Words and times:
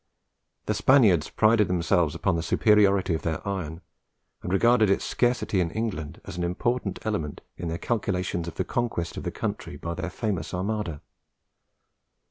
The 0.65 0.73
Spaniards 0.73 1.29
prided 1.29 1.67
themselves 1.67 2.15
upon 2.15 2.35
the 2.35 2.41
superiority 2.41 3.13
of 3.13 3.21
their 3.21 3.47
iron, 3.47 3.81
and 4.41 4.51
regarded 4.51 4.89
its 4.89 5.05
scarcity 5.05 5.59
in 5.61 5.69
England 5.69 6.21
as 6.25 6.37
an 6.37 6.43
important 6.43 6.97
element 7.03 7.41
in 7.55 7.67
their 7.67 7.77
calculations 7.77 8.47
of 8.47 8.55
the 8.55 8.65
conquest 8.65 9.15
of 9.15 9.21
the 9.25 9.29
country 9.31 9.77
by 9.77 9.93
their 9.93 10.09
famous 10.09 10.55
Armada. 10.55 11.01